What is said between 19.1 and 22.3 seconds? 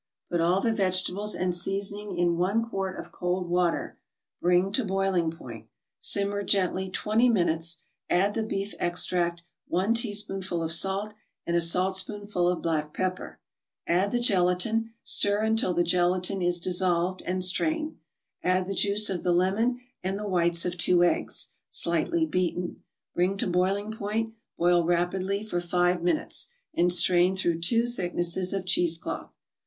the lemon and the whites of two eggs, slightly